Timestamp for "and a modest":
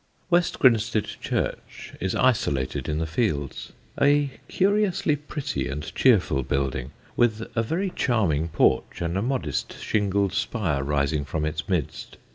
8.99-9.77